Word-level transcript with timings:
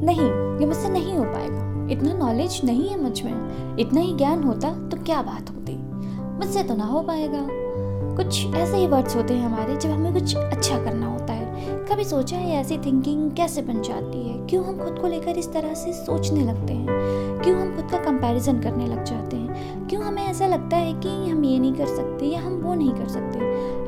नहीं, 0.00 0.58
ये 0.60 0.66
मुझसे 0.66 0.88
नहीं 0.88 1.14
हो 1.14 1.24
पाएगा। 1.24 1.68
इतना 1.92 2.12
नॉलेज 2.12 2.60
नहीं 2.64 2.88
है 2.88 3.02
मुझमें। 3.02 3.76
इतना 3.78 4.00
ही 4.00 4.16
ज्ञान 4.16 4.42
होता 4.42 4.88
तो 4.88 5.04
क्या 5.04 5.22
बात 5.22 5.50
होती? 5.50 5.78
मुझसे 6.38 6.62
तो 6.62 6.74
ना 6.74 6.84
हो 6.84 7.00
पाएगा। 7.00 7.48
कुछ 8.16 8.54
ऐसे 8.54 8.76
ही 8.76 8.86
वर्ड्स 8.86 9.16
होते 9.16 9.34
हैं 9.34 9.46
हमारे, 9.46 9.76
जब 9.76 9.90
हमें 9.90 10.12
कुछ 10.12 10.36
अच्छा 10.36 10.84
करना 10.84 11.06
होता 11.06 11.32
है। 11.32 11.48
कभी 11.84 12.04
सोचा 12.04 12.36
है 12.36 12.60
ऐसी 12.60 12.78
थिंकिंग 12.78 13.30
कैसे 13.30 13.62
बन 13.62 13.82
जाती 13.82 14.28
है? 14.28 14.46
क्यों 14.46 14.64
हम 14.64 14.78
खुद 14.78 14.98
को 14.98 15.06
लेकर 15.06 15.30
इस 15.30 15.52
तरह 15.52 15.74
से 15.74 15.92
सोचने 15.92 16.44
लगते 16.44 16.72
हैं? 16.72 16.86
क्यों 17.42 17.60
हम 17.60 17.76
खुद 17.76 17.90
का 17.90 17.98
कंपैरिजन 17.98 18.60
करने 18.60 18.86
लग 18.86 19.04
जाते 19.04 19.36
हैं? 19.36 19.47
ऐसा 20.38 20.46
लगता 20.46 20.76
है 20.76 20.92
कि 20.94 21.08
हम 21.08 21.44
ये 21.44 21.58
नहीं 21.58 21.72
कर 21.74 21.86
सकते 21.86 22.26
या 22.26 22.40
हम 22.40 22.52
वो 22.56 22.74
नहीं 22.74 22.92
कर 22.92 23.08
सकते। 23.08 23.38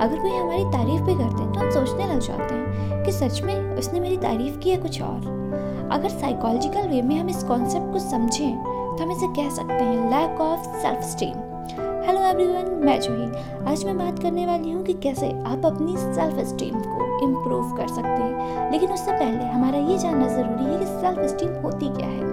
अगर 0.05 0.19
कोई 0.19 0.31
हमारी 0.31 0.65
तारीफ़ 0.73 1.03
भी 1.03 1.15
करते 1.15 1.43
हैं 1.43 1.53
तो 1.53 1.61
हम 1.61 1.71
सोचने 1.71 2.07
लग 2.07 2.21
जाते 2.21 2.55
हैं 2.55 3.05
कि 3.05 3.13
सच 3.13 3.41
में 3.43 3.77
उसने 3.79 4.01
मेरी 4.01 4.17
तारीफ़ 4.17 4.59
की 4.59 4.71
है 4.71 4.77
कुछ 4.77 5.01
और। 5.03 5.29
अगर 5.93 6.09
साइकोलॉजिकल 6.09 6.89
वे 6.89 7.03
में 7.03 7.15
हम 7.17 7.29
इस 7.29 7.43
कॉन्सेप्ट 7.45 7.93
को 7.93 7.99
समझें 8.01 8.57
तो 8.57 9.03
हम 9.03 9.13
इसे 9.13 9.27
कह 9.37 9.51
सकते 9.51 9.75
हैं 9.75 10.11
lack 10.11 10.41
of 10.41 10.67
self 10.79 11.05
esteem 11.05 11.39
hello 12.07 12.21
everyone 12.21 12.75
मैं 12.85 13.01
जूही 13.01 13.71
आज 13.71 13.85
मैं 13.85 13.97
बात 13.99 14.19
करने 14.19 14.47
वाली 14.47 14.71
हूँ 14.71 14.85
कि 14.85 14.93
कैसे 15.03 15.31
आप 15.47 15.67
अपनी 15.67 15.97
सेल्फ 15.97 16.45
स्टीम 16.49 16.81
को 16.81 17.25
इम्प्रूव 17.25 17.77
कर 17.77 17.89
सकते 17.89 18.23
हैं। 18.23 18.71
लेकिन 18.73 18.93
उससे 18.93 19.13
पहले 19.13 19.45
हमारा 19.45 19.79
ये 19.91 19.99
जानना 19.99 20.29
ज़रूरी 20.29 20.73
है 20.73 20.79
कि 20.79 20.87
सेल्फ 20.87 21.29
स्टीम 21.31 21.55
होती 21.63 21.95
क्या 21.97 22.09
है। 22.09 22.29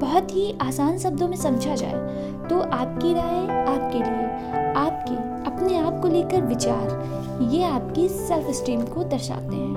बहुत 0.00 0.34
ही 0.34 0.52
आसान 0.62 0.98
शब्दों 0.98 1.28
में 1.28 1.36
समझा 1.36 1.74
जाए 1.74 2.48
तो 2.48 2.60
आपकी 2.60 3.12
राय 3.14 3.46
आपके 3.66 3.98
लिए, 3.98 4.72
आपके, 4.76 5.14
अपने 5.50 5.78
आप 5.78 6.00
को 6.02 6.08
लेकर 6.08 6.42
विचार, 6.42 7.48
ये 7.50 7.62
आपकी 7.64 8.08
सेल्फ 8.08 8.50
स्टीम 8.56 8.82
को 8.84 9.04
दर्शाते 9.04 9.56
हैं। 9.56 9.74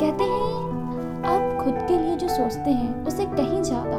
कहते 0.00 0.24
हैं, 0.24 0.48
आप 1.24 1.62
खुद 1.64 1.74
के 1.88 1.98
लिए 1.98 2.16
जो 2.16 2.28
सोचते 2.28 2.70
हैं, 2.70 3.04
उसे 3.06 3.24
कहीं 3.26 3.62
ज़्यादा 3.62 3.98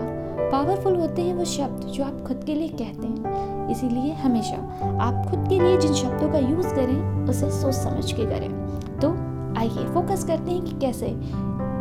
पावरफुल 0.51 0.95
होते 0.95 1.21
हैं 1.21 1.33
वो 1.33 1.45
शब्द 1.45 1.83
जो 1.87 2.03
आप 2.03 2.23
खुद 2.27 2.43
के 2.45 2.55
लिए 2.55 2.67
कहते 2.69 3.07
हैं। 3.07 3.69
इसीलिए 3.71 4.13
हमेशा 4.13 4.55
आप 5.01 5.25
खुद 5.29 5.47
के 5.49 5.59
लिए 5.59 5.77
जिन 5.77 5.93
शब्दों 5.93 6.31
का 6.31 6.39
यूज़ 6.39 6.73
करें, 6.75 7.27
उसे 7.29 7.49
सोच 7.51 7.73
समझ 7.73 8.11
के 8.11 8.25
करें। 8.25 8.49
तो 8.99 9.11
आइए 9.59 9.85
फोकस 9.93 10.23
करते 10.23 10.51
हैं 10.51 10.61
कि 10.61 10.79
कैसे 10.79 11.07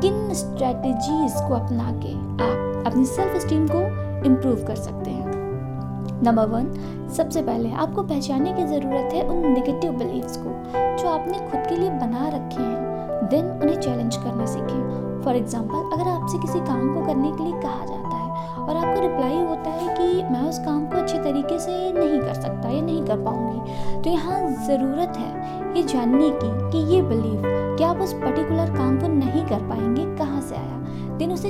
किन 0.02 0.32
स्ट्रेटजीज 0.34 1.32
को 1.48 1.54
अपना 1.54 1.90
के 2.02 2.12
आप 2.44 2.86
अपनी 2.86 3.04
सेल्फ 3.06 3.36
स्टीम 3.40 3.66
को 3.68 3.80
इम्प्रूव 4.26 4.64
कर 4.66 4.74
सकते 4.76 5.10
हैं। 5.10 6.22
नंबर 6.24 6.46
वन 6.46 6.72
सबसे 7.16 7.42
पहले 7.42 7.70
आपको 7.74 8.02
पहचानने 8.02 8.52
की 8.52 8.64
ज़रूरत 8.66 9.12
है 9.14 9.22
उन 9.24 9.46
नेगेटिव 9.48 9.92
बिलीव्स 9.92 10.36
को, 10.36 10.50
जो 10.96 11.08
आपने 11.08 11.38
खुद 11.40 11.66
के 11.68 11.76
लिए 11.76 11.90
बना 11.90 12.28
रखे 12.28 12.62
हैं। 12.62 13.28
देन 13.30 13.50
उन्हें 13.52 13.80
चैलेंज 13.80 14.16
करना 14.16 14.46
सीखें। 14.46 15.22
फॉर 15.24 15.36
एग्ज़ाम्पल 15.36 15.96
अगर 15.96 16.10
आपसे 16.10 16.38
किसी 16.38 16.60
काम 16.60 16.94
को 16.94 17.06
करने 17.06 17.30
के 17.30 17.44
लिए 17.44 17.60
कहा 17.62 17.84
जाता 17.86 18.16
है 18.16 18.58
और 18.58 18.76
आपका 18.76 19.00
रिप्लाई 19.00 19.36
होता 19.36 19.70
है 19.70 19.94
कि 19.96 20.22
मैं 20.32 20.48
उस 20.48 20.58
काम 20.58 20.86
को 20.86 20.96
अच्छे 20.96 21.18
तरीके 21.18 21.58
से 21.58 21.72
नहीं 21.92 22.20
कर 22.20 22.34
सकता 22.34 22.68
या 22.68 22.80
नहीं 22.80 23.04
कर 23.06 23.24
पाऊँगी 23.24 24.02
तो 24.02 24.10
यहाँ 24.10 24.40
ज़रूरत 24.66 25.18
है 25.18 25.76
ये 25.76 25.82
जानने 25.84 26.30
की 26.42 26.50
कि 26.70 26.78
ये 26.94 27.02
बिलीव 27.02 27.42
कि 27.78 27.84
आप 27.84 28.00
उस 28.00 28.12
पर्टिकुलर 28.14 28.70
काम 28.76 28.98
को 29.00 29.08
नहीं 29.08 29.44
कर 29.46 29.68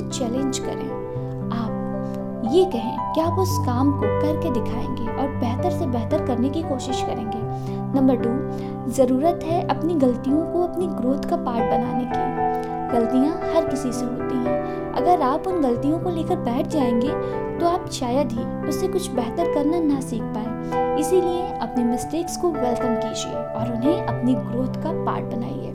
उसे 0.01 0.19
चैलेंज 0.19 0.59
करें। 0.59 0.91
आप 1.53 2.49
ये 2.53 2.65
कहें 2.65 3.13
कि 3.15 3.21
आप 3.21 3.39
उस 3.39 3.51
काम 3.67 3.91
को 3.93 4.07
करके 4.21 4.51
दिखाएँगे 4.51 5.13
और 5.13 5.29
बेहतर 5.41 5.71
से 5.71 5.87
बेहतर 5.87 6.27
करने 6.27 6.49
की 6.49 6.63
कोशिश 6.63 7.03
करेंगे? 7.03 7.39
नंबर 7.95 8.17
टू 8.17 8.93
ज़रूरत 8.93 9.41
है 9.45 9.67
अपनी 9.69 9.95
गलतियों 9.95 10.45
को 10.53 10.63
अपनी 10.63 10.87
ग्रोथ 10.87 11.29
का 11.31 11.37
पार्ट 11.37 11.65
बनाने 11.65 12.05
की। 12.05 12.29
गलतियाँ 12.93 13.35
हर 13.55 13.69
किसी 13.69 13.93
से 13.93 14.05
होती 14.05 14.37
हैं। 14.37 14.93
अगर 14.93 15.23
आप 15.23 15.47
उन 15.47 15.61
गलतियों 15.63 15.99
को 15.99 16.11
लेकर 16.11 16.37
बैठ 16.37 16.67
जाएँगे 16.67 17.59
तो 17.59 17.67
आप 17.67 17.89
शायद 17.93 18.33
ही 18.33 18.45
उससे 18.69 18.89
कुछ 18.89 19.11
बेहतर 19.11 19.53
करना 19.55 19.79
ना 19.81 20.01
सीख 20.01 20.23
पाए। 20.23 20.99
इसीलिए 21.01 21.43
अपने 21.63 21.85
मिस्टेक्स 21.85 22.37
को 22.37 22.51
वेलकम 22.51 22.95
कीजिए 22.97 23.35
और 23.35 23.73
उन्हें 23.75 24.03
अपनी 24.03 24.35
ग्रोथ 24.35 24.83
का 24.83 24.93
पार्ट 25.05 25.25
बनाइए। 25.25 25.73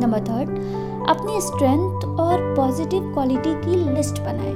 नंबर 0.00 0.20
थर्ड 0.20 0.93
अपनी 1.08 1.40
स्ट्रेंथ 1.40 2.04
और 2.20 2.54
पॉजिटिव 2.56 3.12
क्वालिटी 3.14 3.54
की 3.54 3.76
लिस्ट 3.94 4.20
बनाएँ। 4.20 4.52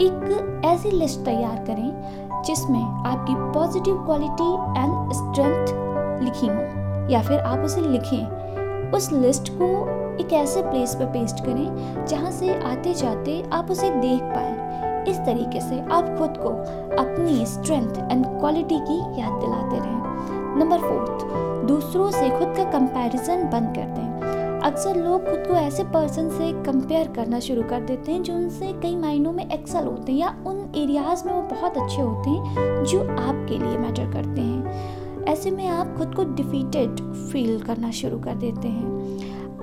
एक 0.00 0.62
ऐसी 0.64 0.90
लिस्ट 0.90 1.20
तैयार 1.20 1.56
करें 1.66 2.42
जिसमें 2.42 2.82
आपकी 2.82 3.34
पॉजिटिव 3.54 3.94
क्वालिटी 4.04 4.52
एंड 4.78 5.12
स्ट्रेंथ 5.12 6.22
लिखी 6.22 6.46
हो, 6.46 6.60
या 7.10 7.22
फिर 7.22 7.40
आप 7.40 7.58
उसे 7.58 7.80
लिखें। 7.80 8.92
उस 8.92 9.10
लिस्ट 9.12 9.48
को 9.52 9.68
एक 10.22 10.32
ऐसे 10.32 10.62
प्लेस 10.62 10.94
पर 10.94 11.06
पेस्ट 11.06 11.44
करें 11.44 12.06
जहाँ 12.06 12.30
से 12.30 12.54
आते 12.62 12.94
जाते 12.94 13.42
आप 13.52 13.70
उसे 13.70 13.90
देख 13.90 14.22
पाए। 14.24 15.04
इस 15.10 15.18
तरीके 15.18 15.60
से 15.60 15.80
आप 15.80 16.14
खुद 16.18 16.36
को 16.36 16.50
अपनी 16.96 17.44
स्ट्रेंथ 17.46 18.12
एंड 18.12 18.26
क्वालिटी 18.28 18.78
की 18.80 18.98
याद 19.20 19.40
दिलाते 19.40 19.78
रहें। 19.78 20.58
नंबर 20.58 20.78
फोर्थ 20.78 21.26
दूसरों 21.66 22.10
से 22.10 22.30
खुद 22.30 22.54
का 22.56 22.70
कंपैरिजन 22.70 23.44
बंद 23.44 23.74
कर 23.76 23.88
दें। 23.88 24.41
अक्सर 24.62 24.96
लोग 24.96 25.24
खुद 25.30 25.44
को 25.48 25.54
ऐसे 25.54 25.84
पर्सन 25.84 26.28
से 26.28 26.52
कंपेयर 26.64 27.08
करना 27.08 27.40
शुरू 27.40 27.62
कर 27.62 27.80
देते 27.80 28.12
हैं, 28.12 28.22
जो 28.22 28.34
उनसे 28.34 28.72
कई 28.72 28.96
मायनों 28.96 29.32
में 29.32 29.50
एक्सल 29.50 29.84
होते 29.84 30.12
हैं 30.12 30.18
या 30.18 30.28
उन 30.46 30.72
एरियाज़ 30.76 31.24
में 31.26 31.34
वो 31.34 31.42
बहुत 31.42 31.78
अच्छे 31.78 32.02
होते 32.02 32.30
हैं, 32.30 32.84
जो 32.84 33.00
आपके 33.00 33.58
लिए 33.58 33.78
मैटर 33.78 34.12
करते 34.12 34.40
हैं। 34.40 35.24
ऐसे 35.24 35.50
में 35.50 35.68
आप 35.68 35.96
खुद 35.98 36.14
को 36.14 36.24
डिफीटेड 36.24 37.00
फील 37.14 37.60
करना 37.60 37.90
शुरू 37.90 38.18
कर 38.18 38.34
देते 38.34 38.68
हैं। 38.68 38.86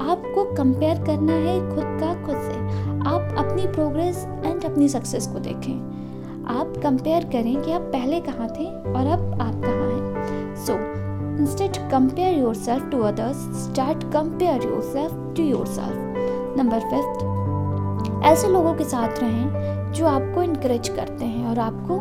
आपको 0.10 0.56
कंपेयर 0.56 1.04
करना 1.06 1.34
है 1.34 1.70
खुद 1.70 1.84
का 1.84 2.14
खुद 2.26 2.36
से। 2.36 2.80
आप 3.10 3.36
अपनी 3.38 3.68
प्रोग्रेस 3.68 4.28
एंड 4.46 4.64
अपनी 4.64 4.90
सक्सेस 4.90 5.28
को 5.28 5.40
देखें। 5.40 6.00
आप 6.46 6.74
कंपेयर 6.84 7.24
करें 7.24 7.62
कि 7.62 7.72
आप 7.72 7.82
पहले 7.82 8.20
कहाँ 8.20 8.50
थे 8.50 8.66
और 8.66 9.08
अब 9.08 9.42
आप 9.42 9.62
कहाँ 9.66 9.89
self 12.56 12.90
to 12.92 13.02
others 13.02 13.38
start 13.64 14.04
compare 14.14 14.64
yourself 14.84 15.34
to 15.38 15.44
yourself 15.68 16.58
number 16.58 16.80
fifth 16.80 18.26
ऐसे 18.26 18.48
लोगों 18.48 18.74
के 18.74 18.84
साथ 18.84 19.20
रहें 19.20 19.68
जो 19.94 20.08
आपको 20.08 20.42
इनक्रेज 20.44 20.90
करते 20.90 21.26
हैं 21.26 21.48
और 21.48 21.60
आपको 21.60 21.96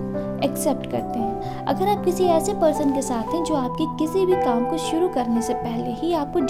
एक्सेप्ट 0.44 0.87
करते 0.87 1.19
हैं। 1.19 1.65
अगर 1.65 1.88
आप 1.88 2.04
किसी 2.04 2.25
ऐसे 2.25 2.54
पर्सन 2.54 2.93
के 2.94 3.03
साथ 3.03 3.34
हैं 3.34 3.43
जो 3.44 3.54
आपके 3.54 3.87
किसी 3.99 4.25
भी 4.26 4.32
काम 4.34 4.65
को 4.71 4.78
शुरू 4.78 5.09
करने 5.09 5.43
से 5.43 5.55
पहले 5.55 5.93
ही 5.93 6.12
आपको 6.15 6.41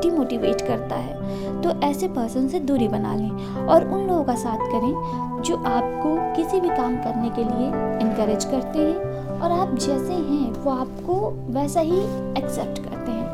डिमोटिवेट 0.00 0.60
करता 0.60 0.96
है 0.96 1.62
तो 1.62 1.70
ऐसे 1.86 2.08
पर्सन 2.08 2.48
से 2.48 2.60
दूरी 2.60 2.88
बना 2.88 3.14
लें 3.14 3.66
और 3.66 3.88
उन 3.88 4.06
लोगों 4.06 4.24
का 4.24 4.34
साथ 4.34 4.58
करें 4.58 5.42
जो 5.42 5.56
आपको 5.56 6.16
किसी 6.36 6.60
भी 6.60 6.68
काम 6.68 6.96
करने 6.96 7.30
के 7.30 7.44
लिए 7.44 7.66
इनक्रेज 8.00 8.44
करते 8.44 8.78
हैं। 8.78 9.15
और 9.36 9.52
आप 9.52 9.74
जैसे 9.74 10.12
हैं, 10.12 10.52
वो 10.54 10.70
आपको 10.70 11.30
वैसा 11.52 11.80
ही 11.80 11.98
एक्सेप्ट 12.38 12.78
करते 12.80 13.10
हैं। 13.10 13.24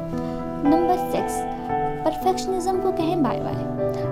नंबर 0.64 0.96
सिक्स 1.12 1.40
परफेक्शनिज्म 2.04 2.78
को 2.78 2.92
कहें 2.92 3.22
बाय 3.22 3.40
बाय। 3.40 3.54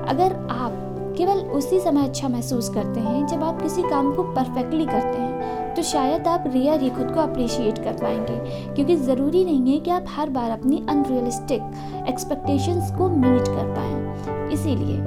अगर 0.08 0.34
आप 0.50 0.72
केवल 1.16 1.38
उसी 1.52 1.80
समय 1.80 2.04
अच्छा 2.04 2.28
महसूस 2.28 2.68
करते 2.68 3.00
हैं, 3.00 3.26
जब 3.26 3.42
आप 3.44 3.62
किसी 3.62 3.82
काम 3.82 4.14
को 4.14 4.22
परफेक्टली 4.34 4.86
करते 4.86 5.18
हैं 5.18 5.74
तो 5.74 5.82
शायद 5.82 6.26
आप 6.26 6.44
रियर 6.46 6.80
ही 6.80 6.88
खुद 6.90 7.10
को 7.10 7.20
अप्रिशिएट 7.20 7.78
कर 7.78 7.92
पाएँगे। 7.92 8.74
क्योंकि 8.74 8.96
ज़रूरी 8.96 9.44
नहीं 9.44 9.72
है 9.72 9.78
कि 9.80 9.90
आप 9.90 10.04
हर 10.08 10.30
बार 10.30 10.50
अपनी 10.50 10.84
अनरियलिस्टिक 10.88 12.06
एक्सपेक्टेशंस 12.08 12.90
को 12.98 13.08
मीट 13.08 13.48
कर 13.48 13.74
पाएँ। 13.76 14.50
इसीलिए 14.52 15.00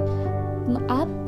आप 0.90 1.20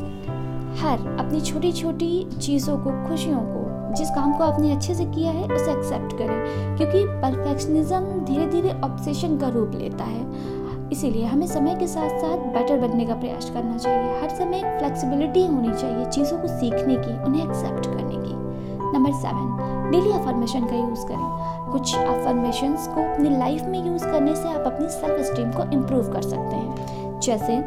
हर 0.79 0.99
अपनी 1.19 1.41
छोटी 1.41 1.73
छोटी 1.73 2.27
चीज़ों 2.39 2.79
को, 2.79 2.91
खुशियों 3.09 3.41
को 3.41 3.66
जिस 3.97 4.11
काम 4.11 4.33
को 4.33 4.45
आपने 4.45 4.73
अच्छे 4.73 4.95
से 4.95 5.05
किया 5.05 5.33
है, 5.33 5.45
उसे 5.45 5.71
एक्सेप्ट 5.71 6.19
करें, 6.19 6.77
क्योंकि 6.77 7.05
परफेक्शनिज्म 7.05 8.01
धीरे 8.01 8.47
धीरे 8.47 8.71
ऑब्सेशन 8.85 9.39
का 9.39 9.49
रूप 9.49 9.71
लेता 9.75 10.05
है। 10.05 10.57
इसीलिए 10.93 11.25
हमें 11.25 11.47
समय 11.47 11.75
के 11.75 11.87
साथ 11.87 12.09
साथ 12.09 12.39
बेटर 12.39 12.89
बनने 12.89 13.07
का 13.07 13.15
प्रयास 13.15 13.51
करना 13.51 13.77
चाहिए। 13.79 14.23
हर 14.23 14.29
समय 14.29 14.79
फ्लेक्सिबिलिटी 14.79 15.47
होनी 15.47 15.75
चाहिए 15.75 16.05
चीज़ों 16.05 16.39
को 16.39 16.49
सीखने 16.49 16.95
की, 16.95 17.25
उन्हें 17.25 17.45
एक्सेप्ट 17.45 17.87
करने 17.87 18.15
की। 18.15 18.37
नंबर 18.93 19.13
सेवन 19.13 19.57
डेली 19.91 20.13
अफर्मेशन 20.13 20.61
का 20.61 20.77
यूज़ 20.77 21.07
करें। 21.07 21.47
कुछ 21.73 21.97
अफर्मेशंस 21.97 22.87
को 22.87 23.15
अपनी 23.15 23.39
लाइफ 23.39 23.63
में 23.63 23.87
यूज़ 23.87 24.05
करने 24.05 24.37
से 24.37 24.49
आप 24.49 24.65
अपनी 24.67 24.89
सेल्फ 24.89 25.21
स्टीम 25.21 25.51
को 25.51 25.73
इम्प्रूव 25.73 26.13
कर 26.13 26.23
सकते 26.23 26.57
हैं। 26.57 26.97
जैसे, 27.21 27.59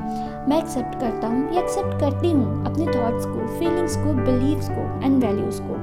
मैं 0.49 0.57
एक्सेप्ट 0.57 0.99
करता 0.99 1.27
हूँ 1.27 1.53
या 1.53 1.61
एक्सेप्ट 1.61 1.99
करती 1.99 2.31
हूँ 2.31 2.65
अपने 2.65 2.85
थॉट्स 2.85 3.25
को 3.25 3.47
फीलिंग्स 3.59 3.95
को 3.95 4.13
बिलीव्स 4.13 4.69
को 4.69 5.05
एंड 5.05 5.23
वैल्यूज़ 5.23 5.61
को। 5.61 5.75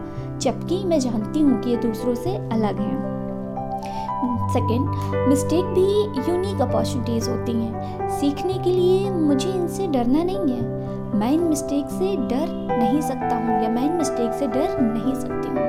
जबकि 0.46 0.84
मैं 0.84 0.98
जानती 1.00 1.40
हूँ 1.40 1.60
कि 1.62 1.70
ये 1.70 1.76
दूसरों 1.76 2.14
से 2.14 2.36
अलग 2.36 2.80
हैं। 2.80 3.14
सेकेंड 4.52 5.28
मिस्टेक 5.28 5.64
भी 5.64 5.86
यूनिक 6.30 6.60
अपॉर्चुनिटीज़ 6.60 7.30
होती 7.30 7.52
हैं। 7.52 8.08
सीखने 8.10 8.54
के 8.54 8.70
लिए 8.70 9.10
मुझे 9.10 9.48
इनसे 9.48 9.86
डरना 9.86 10.22
नहीं 10.24 10.54
है। 10.54 11.18
मैं 11.18 11.32
इन 11.32 11.40
मिस्टेक 11.40 11.86
से 11.90 12.14
डर 12.16 12.46
नहीं 12.78 13.00
सकता 13.00 13.36
हूँ 13.36 13.62
या 13.62 13.68
मैं 13.70 13.84
इन 13.84 13.92
मिस्टेक 13.92 14.32
से 14.32 14.46
डर 14.46 14.80
नहीं 14.80 15.14
सकती 15.14 15.48
हूँ। 15.48 15.66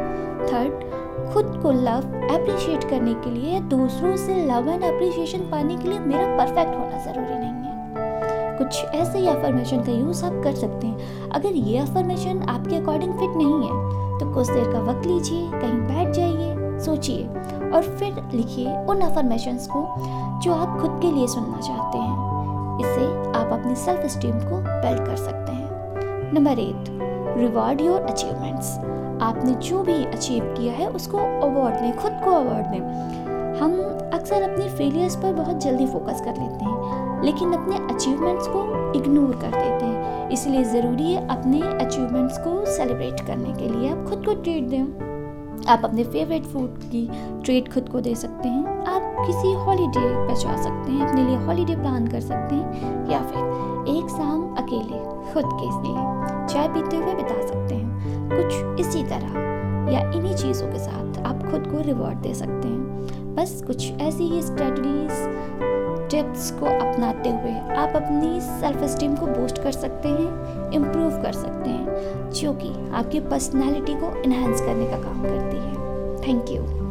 थर्ड 0.48 0.86
खुद 1.34 1.60
को 1.64 1.72
लव 1.72 2.14
अप्रिशिएट 2.36 2.84
करने 2.84 3.14
के 3.14 3.32
लिए 3.32 3.60
दूसरों 3.60 4.16
से 4.18 4.36
लव 4.46 4.70
एंड 4.70 4.84
अप्रिशिएशन 4.84 5.50
पाने 5.52 5.78
के 5.78 5.90
लिए 5.90 6.00
मेरा 6.00 6.38
परफेक्ट 6.38 6.76
होना 6.76 7.04
ज़रूरी 7.06 7.40
नहीं 7.40 7.54
है। 7.54 8.58
कुछ 8.58 8.84
ऐसे 8.86 9.18
ही 9.18 9.28
अफर्मेशन 9.28 9.84
का 9.84 9.92
यूज़ 9.92 10.26
आप 10.26 10.42
कर 10.44 10.56
सकते 10.56 10.88
हैं। 10.88 11.30
अगर 11.30 11.50
ये 11.50 11.78
अफर्मेशन 11.78 12.42
आपके 12.50 12.76
अकॉर्डिंग 12.76 13.14
फिट 13.14 13.38
नहीं 13.38 13.68
है 13.68 13.87
तो 14.20 14.32
कुछ 14.34 14.50
देर 14.50 14.72
का 14.72 14.80
वक्त 14.82 15.06
लीजिए, 15.08 15.50
कहीं 15.52 15.80
बैठ 15.82 16.14
जाइए, 16.16 16.80
सोचिए 16.80 17.28
और 17.70 17.82
फिर 18.00 18.22
लिखिए 18.34 18.76
उन 18.86 19.00
अफर्मेशंस 19.02 19.68
को 19.68 19.86
जो 20.44 20.54
आप 20.54 20.80
खुद 20.82 21.00
के 21.02 21.12
लिए 21.12 21.28
सुनना 21.28 21.60
चाहते 21.60 21.98
हैं। 21.98 22.26
इससे 22.80 23.06
आप 23.40 23.54
अपनी 23.54 23.76
सेल्फ 23.76 24.06
स्टीम 24.12 24.40
को 24.42 24.58
बिल्ड 24.62 25.06
कर 25.06 25.16
सकते 25.16 25.52
हैं। 25.52 26.34
Number 26.34 26.60
eight 26.60 26.90
reward 27.38 27.82
your 27.82 28.02
achievements 28.02 28.78
आपने 29.24 29.54
जो 29.62 29.82
भी 29.84 30.04
अचीव 30.06 30.44
किया 30.58 30.74
है, 30.74 30.88
उसको 30.88 31.18
अवार्ड 31.18 31.82
लें 31.82 31.96
खुद 31.98 32.20
को 32.24 32.32
अवार्ड 32.32 32.68
दें 32.68 33.06
हम 33.60 33.74
अक्सर 34.14 34.42
अपनी 34.42 34.68
फेलियर्स 34.70 35.16
पर 35.16 35.34
बहुत 35.34 35.62
जल्दी 35.62 35.86
फोकस 35.88 36.22
कर 36.22 36.34
लेते 36.34 36.66
हैं, 36.66 37.24
लेकिन 37.24 37.54
अपने 37.54 37.78
अचीवमेंट्स 37.94 38.48
को 38.48 38.60
इग्नोर 38.96 39.32
कर 39.34 39.52
देते 39.52 39.86
हैं। 39.86 39.97
इसलिए 40.32 40.64
ज़रूरी 40.64 41.12
है 41.12 41.28
अपने 41.28 41.62
अचीवमेंट्स 41.86 42.38
को 42.38 42.66
सेलिब्रेट 42.66 43.20
करने 43.28 43.54
के 43.54 43.70
लिए 43.70 43.90
आप 43.90 44.06
खुद 44.10 44.26
को 44.26 44.34
ट्रीट 44.34 44.64
दें। 44.64 45.06
आप 45.70 45.82
अपने 45.84 46.04
फेवरेट 46.04 46.44
फ़ूड 46.44 46.78
की 46.84 47.08
ट्रीट 47.44 47.74
खुद 47.74 47.90
को 47.90 48.02
दे 48.02 48.16
सकते 48.16 48.50
हैं। 48.50 48.66
आप 48.86 49.26
किसी 49.28 49.54
हॉलीडे 49.54 50.00
पर 50.00 50.36
जा 50.36 50.56
सकते 50.64 50.92
हैं, 50.92 51.08
अपने 51.08 51.24
लिए 51.24 51.38
हॉलीडे 51.38 51.76
प्लान 51.76 52.08
कर 52.08 52.20
सकते 52.20 52.56
हैं, 52.56 53.10
या 53.12 53.20
फिर 53.20 53.96
एक 53.96 54.10
शाम 54.10 54.56
अकेले 54.56 55.00
खुद 55.34 55.46
के 55.54 55.70
लिए 55.84 56.48
चाय 56.48 56.68
पीते 56.68 56.98
हुए 56.98 57.14
बिता 57.14 57.48
सकते 57.48 57.76
हैं। 57.76 57.88
कुछ 58.30 58.80
इसी 58.86 59.04
तरह 59.04 59.46
या 59.94 60.00
इन्हीं 60.12 60.36
चीज़ों 60.36 60.72
के 60.72 60.80
साथ 60.80 61.20
आप 61.26 61.44
खुद 61.52 61.68
को 61.68 61.82
रिवॉर्ड 61.82 62.18
दे 62.18 62.34
सकते 62.34 62.68
हैं। 62.68 63.36
बस 63.36 63.62
कुछ 63.68 63.92
ऐसी 63.92 64.24
ही 64.24 64.42
स्ट्रेटजीज 64.42 65.12
टिप्स 66.10 66.52
को 66.52 66.66
अपनाते 66.66 67.30
हुए 67.30 67.52
आप 67.76 67.96
अपनी 67.96 68.40
सेल्फ 68.42 68.84
स्टीम 68.84 69.16
को 69.16 69.26
बूस्ट 69.26 69.64
कर 69.64 69.72
सकते 69.72 70.10
हैं 70.10 70.72
इम्प्रूव 70.72 71.22
कर 71.24 71.32
सकते 71.32 71.70
हैं, 71.70 72.32
जो 72.32 72.54
कि 72.54 72.74
आपकी 72.94 73.20
पर्सनैलिटी 73.20 73.94
को 73.94 74.16
इन्हेंस 74.22 74.62
करने 74.62 74.86
का 74.86 74.98
काम 74.98 75.24
करती 75.24 75.58
है। 75.58 75.76
Thank 76.28 76.52
you 76.52 76.87